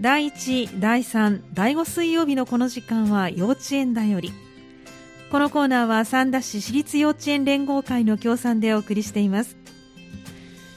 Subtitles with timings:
[0.00, 4.32] 第1、第3、第5水曜日のこの時間は幼稚園だより。
[5.30, 9.58] このコーナーは三田市私立幼稚園連合会の協賛でお送りしています。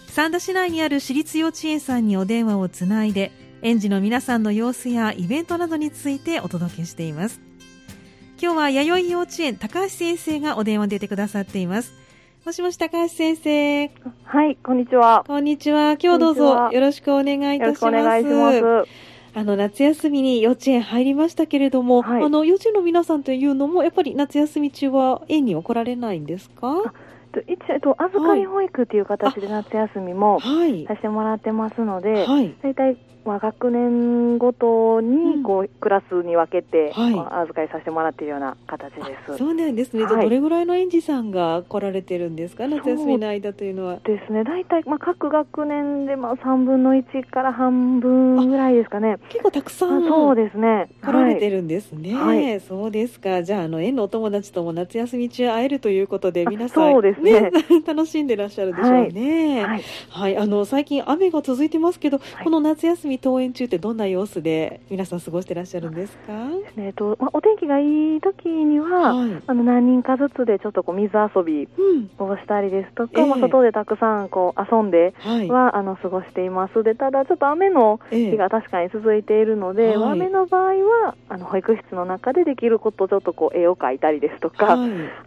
[0.07, 3.31] 三田市内にある私立幼稚園さんにお電話をつないで、
[3.61, 7.39] 園児の皆さんの様子やイベントなどについてお届けしています。
[8.41, 11.93] 今日は弥生幼稚園高橋先生がお電話出てくださっています。
[12.45, 13.89] もしもし高橋先生。
[14.25, 15.23] はい、こんにちは。
[15.25, 15.95] こんにちは。
[15.97, 17.85] 今日どうぞよろしくお願いいたします。
[17.85, 19.12] よろしくお願いします。
[19.35, 26.93] あの夏休みに幼稚園入りましたけれども、はい、あの幼稚園の皆さんというのもやっぱり夏休み中は園に来られないんですか？
[27.47, 30.47] 一えっと預かり保育という形で夏休みもさ
[30.95, 39.37] せてもらってますので、はい、大体まあ、学年ごとにこう、クラスに分けて、はい、預かりさせてもらっているような形です。
[39.37, 40.03] そうなんですね。
[40.03, 43.97] はい、どれぐらいの園児さんが来られてるんですか、夏休みの間というのは。
[44.03, 44.43] ですね。
[44.43, 49.17] 大体まあ各学年でまあ三分の一から半分ぐらいですかね。
[49.29, 50.03] 結構たくさん。
[50.07, 50.89] そうですね。
[51.01, 52.15] 来られてるんですね。
[52.15, 53.43] はい、そうですか。
[53.43, 57.51] じゃああの園のお友達とも夏休み中会えるということで皆さん、そうですね、
[57.85, 59.63] 楽しんでらっしゃるでしょうね。
[59.63, 59.81] はい。
[60.09, 66.33] はい、あの最近雨が続いてますけど、この夏休み登園中ってどんな様子で皆さん過ごしてらっしゃるんですか？
[66.77, 71.67] えっとまあ、お天気がいい時には、はい、あの何人かずつでちょっとこう水遊び
[72.17, 76.83] をしたりですとか、うん、まあ、外でたくさんこう遊んでは、はい、あの過ごしています。
[76.83, 80.75] でただちょっと雨の日が確かに続いているので、はい、雨の場合
[81.05, 84.77] はあの保育室の中でできることちょっとこう絵を描いたりですとか、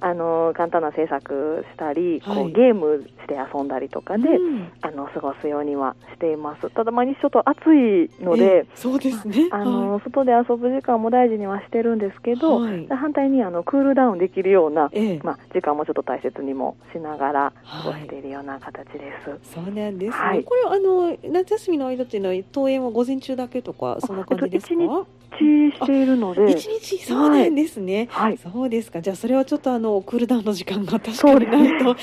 [0.01, 6.71] あの簡単な制作したり、こうゲームして遊んだりとかで、うん、あの過ごすようにはしています。
[6.71, 7.76] ただ毎日ちょっと暑い
[8.21, 8.67] ので。
[8.75, 19.31] そうですね、あの、はい、外で遊ぶ時間も大事にはしてるんですけど、はい、反対にあのクールダウンできるような、ええ、まあ、時間もちょっと大切にもしながら過ごしているような形です。
[19.31, 20.19] はい、そうなんです。
[20.19, 25.07] ね、これあの夏休みの間っていうのは登園は午前中だけとかそんな感じですか、
[25.41, 26.51] えっとしているので。
[26.51, 29.01] 一日そうなんですね、はい、そうですか。
[29.01, 31.95] じゃあそれはちょっとあのクールダウンの時間が確かにないと、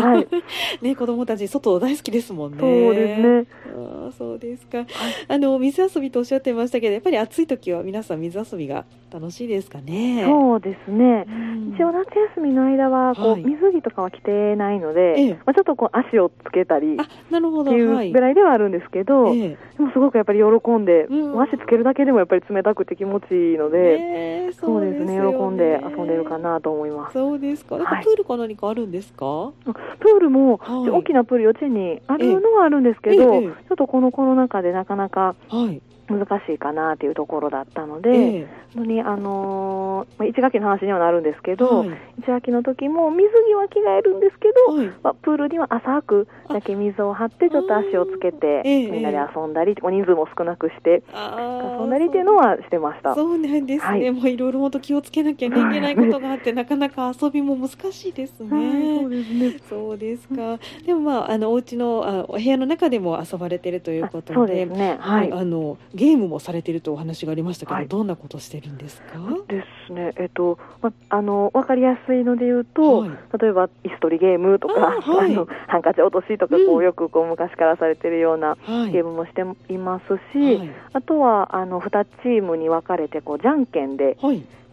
[0.00, 0.28] はい、
[0.84, 2.58] ね子供たち外大好きですもんね。
[2.58, 3.46] そうですね。
[3.76, 4.86] あそうですか、はい、
[5.28, 10.24] あの水遊びとおっしゃってましたけどやっぱり暑い時は皆さん水遊びが楽しいですかね？
[10.24, 16.96] そうですね、うん、一応夏休みの間はこう、はい、水着とかは着てないので、ええ、まあ、ちょっとこう足をつけたり
[17.30, 17.70] なるほど。
[17.70, 27.14] っていうぐらいではあるんですけど、え、でもすごくやっぱり喜んで、うん、足つけるだけでもやっぱり冷たくて気持ちいいので、ね、そうですね、ね、喜んで遊んでるかなと思います。
[27.14, 53.14] そうですか、かプールか何かあるんですか、はい、プールも、はい、大きなプール幼稚園にあるのはあるんですけど、ちょっとこのコロナ禍でなかなか、はい難しいかなというところだったので、ええ、にあのー、1学期の話にはなるんですけど、はい、1学期の時も水着は着替えるんですけど、はい、まあ、プールには浅くだけ水を張ってちょっと足をつけて、みんなで遊んだり、お人数も少なくして遊んだりっていうのはしてました。
[53.14, 59.00] そうなんですね、はい、もういろいろ本当気をつけなきゃいけないことがあって、なかなか遊びも難しいですね。
[59.00, 59.56] そうですね。
[59.68, 60.58] そうですか。
[60.84, 69.18] でもまああのお家のあお部屋の中でも遊ばれてるということでそうですね、はい、あのゲームもされてるとお話がありましたけど、はい、どんなことしてるんですか？
[69.48, 78.56] ですね、えっとま、あの分かりやすいので言うと、はい、例えば椅子取りゲームとか、あはい、 あのハンカチ落としとか、こう、うん、よくこう昔からされてるような
[78.92, 79.42] ゲームもして
[79.72, 84.16] いますし、あとはあの2チームに分かれてこうじゃんけんで、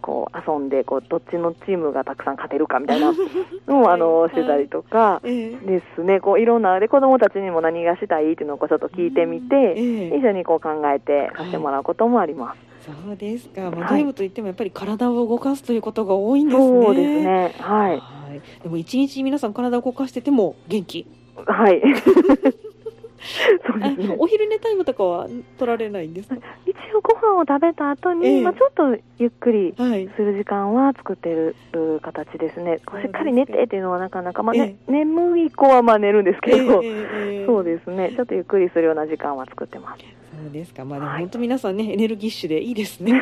[0.03, 3.13] こう遊んでこうどっちのチームがたくさん勝てるかみたいな
[3.67, 9.73] のをあのしてたりとかですね、こういろんなで子どもたちにも何がしたいっていうのをこうちょっと聞いてみて、
[10.15, 12.73] 一緒にこう考えてさせてもらうこともあります。
[12.83, 16.83] そうですか、まあ、ゲームといってもやっぱり体を動かすということが多いんですね。
[16.83, 17.55] そうですね。
[17.59, 17.91] はい。
[17.91, 18.23] はい
[18.63, 21.07] でも一日皆さん体を動かしてても元気。
[21.45, 21.81] はい。
[23.65, 26.35] そうですね、お昼寝タイムとかは取られないんですか？
[26.65, 29.81] 一応ご飯を食べた後に、えー、まあちょっとゆっくりす
[30.21, 31.55] る時間は作ってる
[32.01, 38.11] 形ですね、はい、しっかり寝てっていうのはなかなか、まあね、えー、眠い子はまあ寝るんですけど、えー、 そうですね。
[38.15, 40.03] ちょっとゆっくりするような時間は作ってます。
[40.03, 40.83] そうですか。
[40.83, 43.21] まあでも本当皆さんね、はい、エネルギッシュでいいですね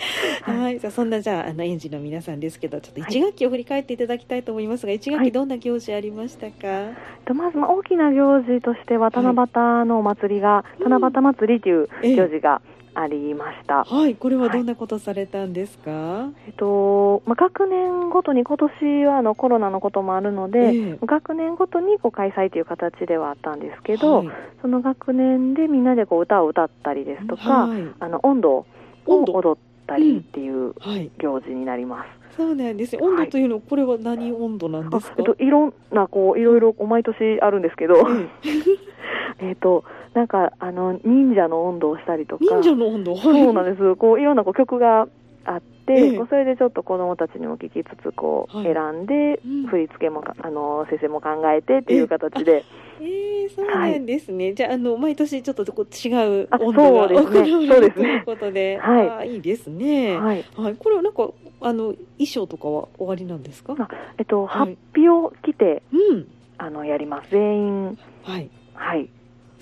[0.42, 6.82] はい、じゃあそんなじゃああの園児の皆さんですけどちょっと1学期を振り返っていただきたいと思いますが、はい、1学期どんな行事ありましたか、は
[7.28, 12.62] い、まず大きな行事としては七夕のお祭りが、七夕祭りという行事が、
[12.94, 13.84] ありました。
[13.84, 15.90] はい、これはどんなことされたんですか？
[15.90, 24.28] はい、えっと、まあ、学年ごとに今年はあのコロナのこともあるので、えー、学年ごとにこう開催という形ではあったんですけど、はい、
[24.60, 28.66] その学年でみんなでこう歌を歌ったりですとか、はい、あの温度を
[29.06, 30.74] 踊ったりっていう
[31.18, 32.36] 行事になります。
[32.36, 37.96] そうなんです温度というのは、これは何温度なんですか、えっと、いろんなこういろいろ毎年あるんですけど、
[39.40, 39.84] えっ、と
[40.14, 42.44] なんかあの忍者の温度をしたりとか。
[42.44, 43.96] 忍者の温度そうなんです。
[43.96, 45.08] こういろんなこう曲が
[45.52, 52.64] あって、ええ、それでちょっと子どもたちにも聞きつつこう、選んで、うん、振り付けもあの先生も考えてっていう形で。
[53.02, 54.46] ええー、そうなんですね。
[54.46, 57.66] はい、じゃあ、あの、毎年ちょっとこう違う温度がそうですね。
[57.66, 58.04] そうですね。
[58.04, 60.18] ということで、はい、いいですね。
[60.18, 60.44] はい。
[60.54, 61.30] はい、これはなんか、
[61.62, 63.74] あの、衣装とかは終わりなんですか？
[64.18, 66.28] えっと、はい、発表着て、うん。
[66.58, 67.30] あの、やります。
[67.30, 67.98] 全員。
[68.22, 68.50] はい。
[68.74, 69.08] はい。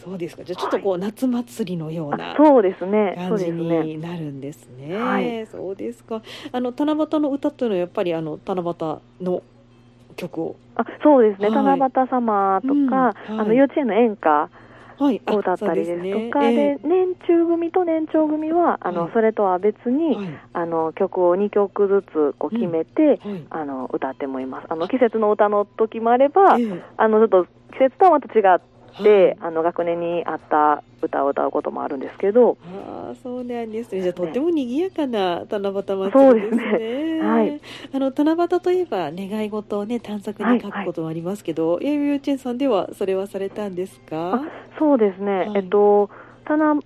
[0.02, 0.44] そうですか。
[0.44, 3.14] じゃあちょっとこう、夏祭りのようなそうですね。
[3.16, 4.96] 感じになるんですね。
[4.96, 6.22] はい、そうですか。
[6.52, 9.42] あの七夕の歌というのはやっぱりあの七夕の
[10.16, 10.56] 曲を。
[10.76, 11.50] あ、そうですね。
[11.50, 14.48] 七夕様とか、うんはい、あの幼稚園の演歌。
[15.00, 28.67] を歌ったりですとか、はいで、ねえー、年中組と年長組はあの、はい、それとは別に、はい、あの曲を2曲ずつこう決めて、うん、あの歌ってもいますあの季節の歌の時もあれば、えー、あのちょっと季節とはまた違って
[29.02, 32.56] で、あの学年に合った歌を歌うこともあるんですけど。
[32.66, 34.02] あそうなんですね。
[34.02, 36.10] じゃあとても賑やかな七夕祭りですね。
[36.12, 37.60] そうですね、はい、
[37.92, 44.42] あの七夕といえば願い事をね短冊に書くこともありますけど、はいはい、幼稚園さんではそれはされたんですか？
[44.78, 46.10] そうですね、はい、えっと
[46.48, 46.82] 七夕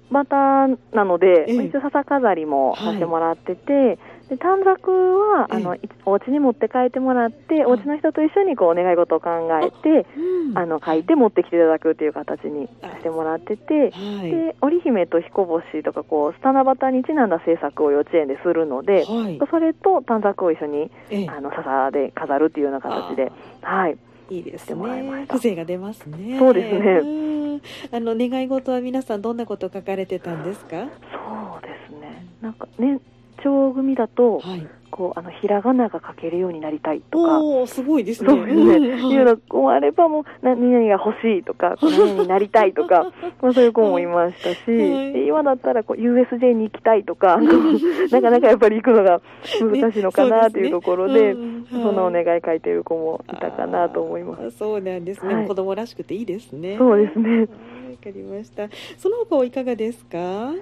[0.92, 3.98] なので、一応笹飾りもさせてもらってて、はい
[4.32, 5.76] で短冊はあの、
[6.06, 9.28] お家に持って帰ってもらって、お家の人と一緒にこう願い事を考
[9.62, 10.06] えて、
[10.54, 20.90] あの書いて持ってきていただくという形にしてもらってて、で織姫と彦星とかこう七夕にちなんだ制作を幼稚園でするので、それと短冊を一緒に
[21.28, 23.30] あの笹で飾るっていうような形で、
[23.60, 23.98] はい。
[24.30, 25.26] いいですね。
[25.28, 26.38] 風情が出ますね。
[26.38, 27.60] そうですね。
[27.92, 30.70] あの願い事は皆さんどんなこと書かれてたんですか？
[30.70, 32.26] そうですね。
[32.40, 32.98] なんかね
[33.42, 38.28] 丁組だと、はい、こうあのひらがなが書けるようになりたいとか、おすごいですね。
[38.30, 39.14] そうですね。
[39.14, 47.38] いうのこうあればもう何々が欲しいとか、 何々になりたいとか、まあそういう子もいましたし、はい、今だったらこう USJ に行きたいとか、
[48.12, 49.20] なかなかやっぱり行くのが
[49.60, 54.50] 難しいのかなというところで、ねそんなお願い書いてる子もいたかなと思います。
[54.58, 55.34] そうなんですね。
[55.34, 56.76] はい、子供らしくていいですね。
[56.76, 57.40] そうですね。
[57.40, 58.68] わかりました。
[58.98, 60.52] その他はいかがですか？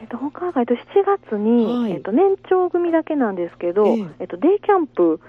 [0.00, 0.78] えっと、他が、えっと、7
[1.30, 5.20] 月に、はい、えっと、年長組だけなんですけど、えー、えっと、デイキャンプ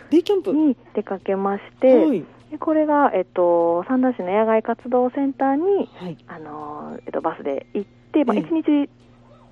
[0.53, 2.23] に出かけまして、はい、
[2.59, 8.89] これが、えっと、三田市の野外活動センターに、はい、あのえっと、バスで行って、まあ、1日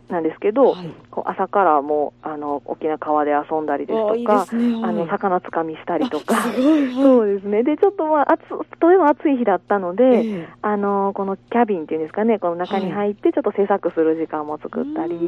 [0.10, 7.64] なんですけど、はい、こう朝からもうあの大きな川で遊んだりですとか、いいね、あの魚つかみしたりとか、はい、そうですね。
[7.64, 8.42] でちょっとまあ暑
[8.80, 15.22] とても暑い日だったので、えー、あのこのキャビンっていうんですかね、この中に入ってちょっと制作する時間も作ったり、は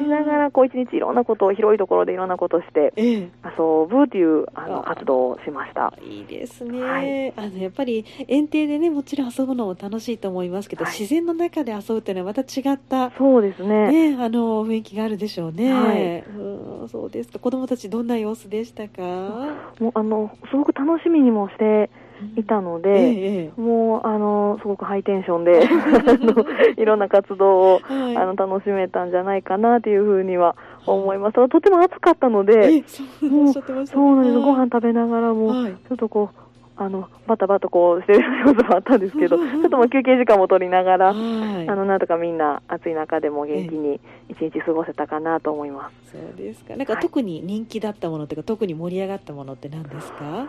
[0.00, 5.92] い、しながらこう一日いろんなことを広いところでいろんなことをして遊ぶっていうあの活動をしました。
[6.02, 7.32] いいですね。
[7.36, 14.10] あのやっぱり園庭でねもちろん遊ぶのも楽しいと思いますけど、自然の中で遊ぶっていうのはまた違ったそうですね。
[14.10, 15.72] ねあの雰囲気があるでしょうね。
[15.72, 17.38] はい、うんそうですか。
[17.38, 19.02] 子供たちどんな様子でしたか？
[19.78, 21.90] もうあのすごく楽しみにもして
[22.36, 25.60] いたので、ええ、もうあのすごくハイテンションで
[26.80, 30.56] いろんな活動を、はい、あの楽しめたんじゃないかなというふうには
[30.86, 31.34] 思います。
[31.34, 33.94] とても暑かったので、そうなんです。
[33.94, 36.43] ご飯食べながらも、はい、ちょっとこう。
[36.76, 46.12] あのバタバタこうしてる様子もあったんですけど、ちょっともう休憩時間も取りながら、はい、あのなんとかみんな暑い中でも元気に一日過ごせたかなと思います。
[46.12, 46.74] そうですか。
[46.74, 50.48] なんか特に人気だったものというか、特に盛り上がったものって何ですか？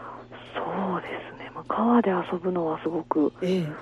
[0.56, 1.52] そうですね。
[1.54, 3.32] まあ川で遊ぶのはすごく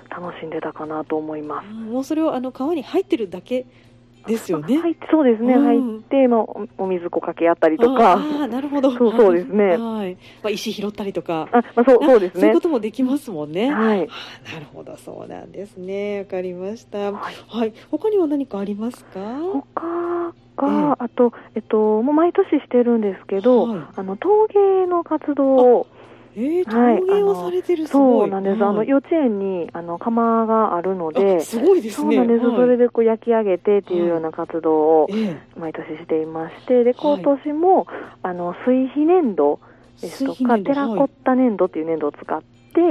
[0.09, 1.67] 楽しんでたかなと思います。
[1.67, 3.65] ええ、もうそれをあの川に入ってるだけ
[4.25, 4.77] ですよね。
[4.77, 6.45] 入ってそうですね、うん、入って、まあ、
[6.77, 8.13] お水こかけ合ったりとか。
[8.13, 8.91] ああ、なるほど。
[8.91, 9.77] そうそうですね。
[9.77, 10.13] はい。
[10.41, 11.49] まあ、石拾ったりとか。
[11.51, 12.41] あ、まあ、そう、そうですね。
[12.41, 13.69] そういうこともできますもんね。
[13.71, 13.99] はい。
[13.99, 14.07] なる
[14.73, 16.19] ほど、そうなんですね。
[16.19, 17.11] わかりました。
[17.11, 17.35] はい。
[17.47, 19.19] はい、他には何かありますか？
[19.75, 25.87] 他が、あと、えっと、もう毎年してるんですけど、はい、あの、陶芸の活動を、
[26.35, 32.09] えー、陶芸をされてる、はい、そうなんです、はい、あの幼稚園にあの窯があるので、すごいですね。
[32.09, 35.07] そうなんです、はい、それでこう焼き上げてっていうような活動を
[35.57, 37.87] 毎年していまして、で今年も、
[38.21, 39.59] あの水肥粘土
[40.01, 42.81] ですとか、テラコッタ粘土っていう粘土を使って、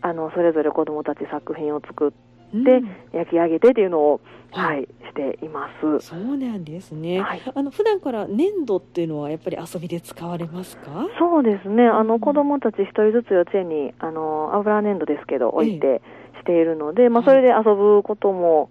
[0.00, 2.33] あのそれぞれ子どもたち作品を作って。
[2.62, 2.80] で、
[3.12, 4.20] 焼き上げてっていうのを、
[4.52, 5.68] はい、していま
[6.00, 6.06] す。
[6.06, 7.20] そうなんですね。
[7.20, 11.08] はい、あの普段から粘土っていうのはやっぱり遊びで使われますか？
[11.18, 11.84] そうですね。
[11.84, 16.02] あの子供たち一人ずつ幼稚園にあの油粘土ですけど置いて
[16.38, 18.70] しているので、ええ、まあそれで遊ぶことも。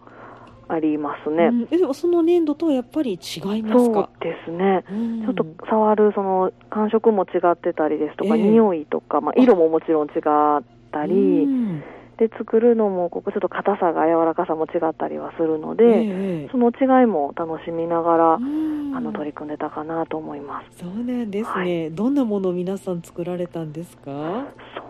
[0.70, 3.16] ありますね、うん、でもその粘土とはやっぱり違
[3.60, 4.10] いますか？
[4.10, 11.84] そうですね、うん、ちょっと触るその感触も違ってたりですとか、えー、匂いとか、まあ、色ももちろん違ったり、で
[12.28, 20.80] で作るのもここちょっと硬さが柔らかさも違ったりはするので、えその違いも楽しみながらあの取り組んでたかなと思います。
[20.80, 24.46] そうなんですね、はい、どんなものを皆さん作られたんですか？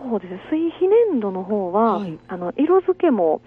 [0.08, 0.40] そうですね。
[0.50, 3.40] 水肥粘土の方は、はい、あの色付けも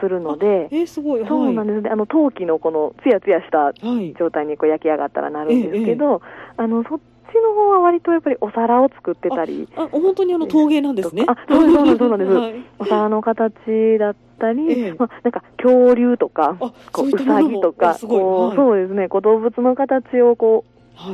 [0.00, 3.72] するので、えー、すごい、そうなんですね、あの陶器のこのつやつやした
[4.18, 6.22] 状態にこう焼き上がったらなるんですけど、
[6.56, 7.00] あのそっ
[7.30, 11.24] ちの方は割とやっぱりお皿を作ってたり、あ本当にあの陶芸なんですね。
[11.26, 12.32] あそうなんです、そうなんです。
[12.32, 13.52] はい、お皿の形
[13.98, 16.56] だったり、ええ、まあ、なんか恐竜とか、
[16.92, 20.64] こううさぎとか、こう、そうですね、こう動物の形をこ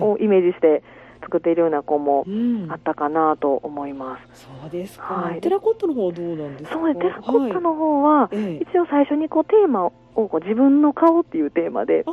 [0.01, 0.83] う、をイメージして。
[1.21, 2.25] 作っているような子も
[2.69, 4.49] あったかなと思います。
[4.49, 6.79] うん、そうですか、はい、テラコットの方はどうなんですか？
[6.79, 7.01] そうです。
[7.01, 12.05] テラコットの方は、はい、一応最初にこうテーマをこう自分の顔っていうテーマで。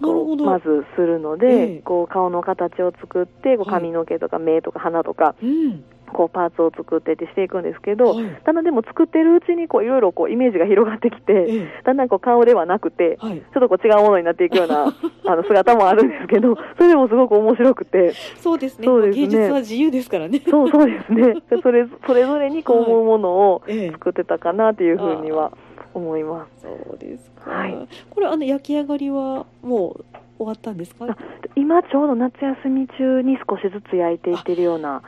[0.00, 14.92] まずするので、ええ、こう顔の形を作ってこう髪の毛とか目とか鼻とか、うん、こうパーツを作ってってしていくんですけど、はい、だんだんでも作ってるうちにこういろいろこうイメージが広がってきて、ええ、だんだんこう顔ではなくて、はい、ちょっとこう違うものになっていくような
[15.26, 18.86] あの姿もあるんですけど、それでもすごく面白くて、そうですね。
[18.86, 19.26] そうですね。
[19.26, 20.40] 芸術は自由ですからね。
[20.48, 21.34] そうそうですね。
[21.62, 25.52] それそれぞれにこう思うものを作ってたかなというふうには
[25.94, 26.62] 思います。
[26.62, 27.50] そうですか。
[27.50, 27.88] はい。
[28.10, 30.04] これあの焼き上がりはもう
[30.38, 31.16] 終わったんですか？
[31.56, 35.02] 今ちょうど夏休み中に少しずつ焼いていってるような。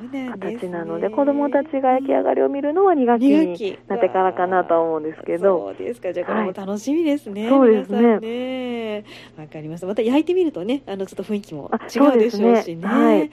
[0.00, 9.04] 形なので、ね、子どもたちが焼き上がりを見るのは2学期になってからかなと思うんですけどそうですかじゃあこれも楽しみですね、はい、そうですね
[9.36, 13.30] わ、ね、かりましたまた焼いてみるとねあのちょっと雰囲気も違うでしょうしね、ね、はい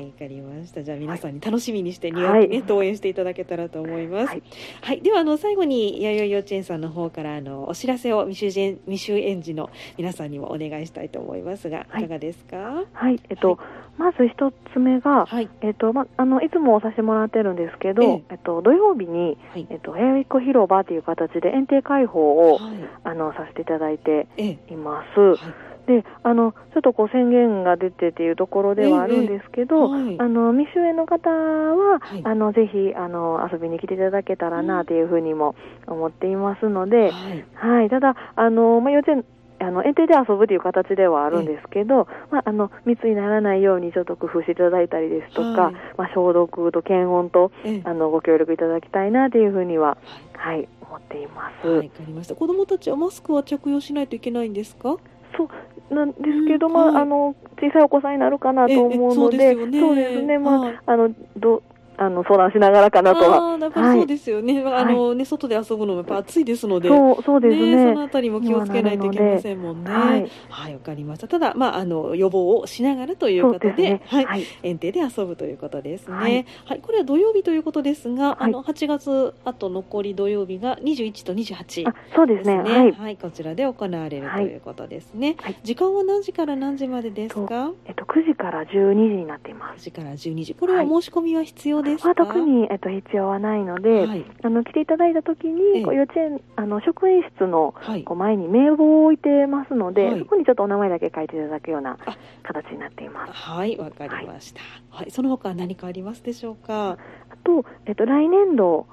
[0.00, 0.82] はいわかりました。
[0.82, 4.28] じゃあ皆さんに楽しみにしてね、はい、登園していただけたらと思います。
[4.28, 4.42] はい、
[4.80, 12.84] はい、ではあの最後に弥生幼稚園さんの方からあのお知らせを未就未就園児の皆さんにもお願いしたいと思いますが、い、かがですか？
[12.92, 13.20] はい。
[13.28, 13.58] えっと、
[13.98, 18.22] まず一つ目が、はい、えっとまあのいつもさせてもらってるんですけど、ええ。
[18.30, 24.28] えっと土曜日に、はい、えっと平和子広場という形で園庭開放を、はい、あのさせていただいて
[24.70, 25.40] います。
[25.88, 35.56] はいであのちょっとこう宣言が出てっていうところではあるんですけど、ええはい、あの未就園の方は、はい、あのぜひあの遊びに来ていただけたらなというふうにも
[35.86, 39.24] 思っていますので、はい、はい、ただあの、まあ、幼稚園
[39.62, 47.52] あの園庭で遊ぶという形ではあるんですけど、まあ、あの密にならないようにちょっと工夫していただいたりですとか、はい、まあ、消毒と検温と
[47.84, 49.98] あのご協力いただきたいなというふうには、
[50.34, 51.68] はい、思っています。
[51.68, 52.34] はい、かりました。
[52.34, 54.96] 子どもたちはマスクは着用しないといけないんですか？
[55.36, 55.48] そ
[55.90, 61.62] うなんですけど、うん、まあ、はい、あの小さいお子さんになるかなと思うので、そうですね、まあ、はい、あのど
[62.00, 63.58] あの相談しながらかなとは。
[63.60, 64.64] やっぱそうですよね。
[64.64, 69.90] はい、あのね外で遊ぶのもやっぱ暑いですので、そうそうですね、ね、そのあたりも気をつけないといけませんもんね。
[69.90, 71.28] はい、はい、わかりました。
[71.28, 76.16] ただまああの予防をしながらということで、でね、はい、園庭で遊ぶということですね。
[76.16, 82.56] はい、はい、これは土曜日ということですが、あの8月あと残り土曜日が21と28、ね、そうですね。
[82.58, 85.36] はい、はい、こちらで行われるということですね。
[85.38, 87.72] はい、時間は何時から何時までですか？
[87.84, 89.80] えっと9時から12時になっています。
[89.80, 90.54] 9時から12時。
[90.54, 92.08] これは申し込みは必要ですか？
[92.08, 101.98] まあ、特にえっと、必要はないので、はい、あの来ていただいたときに、こう幼稚園あの職員室の、こう前に名簿を置いてますので、はい、そこにちょっとお名前だけ書いていただくような
[102.42, 103.32] 形になっています。
[103.32, 106.90] はいわかりました、はい、その他何かありますでしょうか？
[106.90, 106.96] あ
[107.44, 108.86] と、えっと、来年度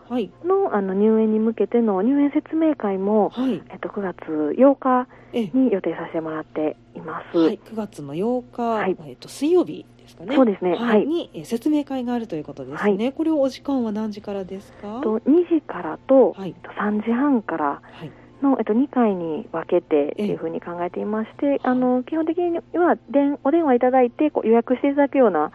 [0.43, 3.31] の,、あの入園に向けての入園説明会も、
[3.71, 4.17] えっと、9月
[4.57, 7.37] 8日に予定させてもらっています。
[7.37, 10.35] はい、9月の8日、はい、えっと、水曜日ですかね。
[10.35, 10.75] そうですね。
[10.75, 11.05] はい。
[11.05, 13.05] に説明会があるということですね。
[13.05, 15.01] はい、これをお時間は何時からですか？
[15.01, 17.65] と2時からと、はい、3時半から。
[17.81, 18.11] はい
[18.41, 25.51] の、えっと、2回に分けてというふうに考えていまして、あの基本的にはでお電話いただいてこう予約していただくような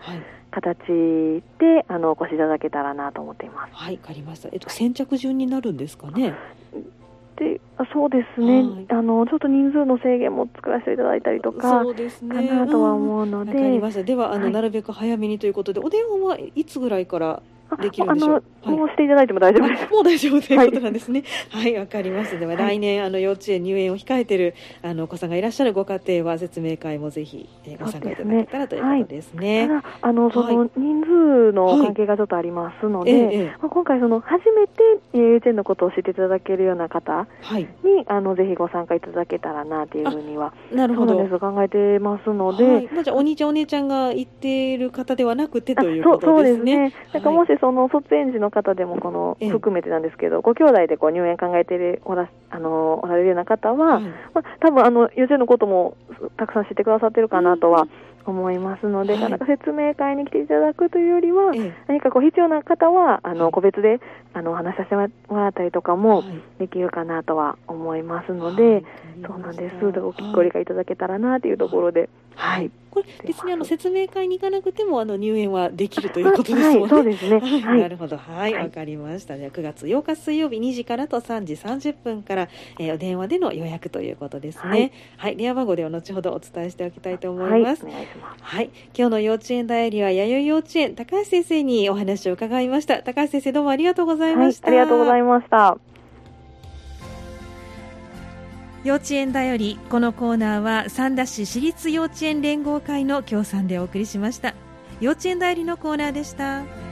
[0.50, 0.78] 形
[1.60, 3.70] で、あのお越しいただけたらなと思っています。
[3.72, 4.48] はい、わかりました。
[4.52, 6.34] えっと先着順になるんですかね？
[7.36, 14.02] であそうですね、はい、あのちょっと人数の制限も作らせていただいたりとか、そうですね、かなとは思うので、うん、かりました。
[14.02, 17.42] ではあの、はい、なるべく早めにということでお電話はいつぐらいから
[17.76, 18.70] できるんでしょう。
[18.70, 19.90] もうしていただいても大丈夫です。
[19.90, 21.24] もう大丈夫ということなんですね。
[21.50, 22.38] はい、わ、かります。
[22.38, 29.68] では、来年、あの幼稚園入園を控えている、あのお子さんがいらっしゃるご家庭は説明会もぜひ、えご参加いただけたらということですね。
[29.68, 37.26] ただ、あのその人数の関係がちょっとありますので、まあ今回その初めて幼稚園のことを知っていただけるような方
[37.82, 46.74] に、あのぜひご参加いただけたらなというふうには、なるほど考えてますので、じゃお兄ちゃんお姉ちゃんが行っている方ではなくてということですね。
[46.74, 46.94] そうですね。
[47.12, 55.96] だからもしその卒園時の方でもこの含めてなんですけど、ご兄弟でこう入園考えているおらあのおられるような方は、まあ多分あの幼稚園のことも
[56.36, 57.86] たくさん知ってくださってるかなとは
[58.26, 64.00] 思いますので、はい、なんか説明会に来ていただくというよりは、ええ、何かこう必要な方はあの、個別で
[64.32, 66.24] あのお話しさせてもらったりとかも
[66.58, 68.84] できるかなとは思いますので、はい、
[69.26, 69.76] そうなんです。
[69.78, 72.70] ごご理解いただけたらなというところで、はい。
[72.92, 76.78] これ別にあの説明会に行かなくてもあの入園はできるということですもんね。
[76.80, 77.40] はい、そうですね。
[77.40, 78.18] はい、なるほど。
[78.18, 79.38] はい、わ、かりました。
[79.38, 82.48] じゃあ9月8日水曜日2時からと3時30分から、
[82.78, 84.92] えー、電話での予約ということですね。
[85.16, 87.86] はい、電話番号では後ほどお伝えしておきたいと思います。
[87.86, 93.02] はい、ますはい、今日の幼稚園代理は弥生幼稚園高橋先生にお話を伺いました。
[93.02, 94.68] 高橋先生どうもありがとうございました。
[94.68, 95.91] ありがとうございました。
[98.84, 104.54] 幼稚園だよりこのコーナーは三田市私立幼稚園連合会の協賛でお送りしました。
[105.00, 106.62] 幼稚園代理のコーナーでした。